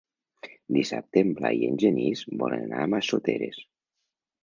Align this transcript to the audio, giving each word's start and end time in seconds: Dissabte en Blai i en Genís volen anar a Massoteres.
Dissabte 0.77 1.23
en 1.27 1.35
Blai 1.41 1.61
i 1.67 1.71
en 1.73 1.79
Genís 1.85 2.25
volen 2.43 2.67
anar 2.67 2.83
a 2.87 2.91
Massoteres. 2.97 3.65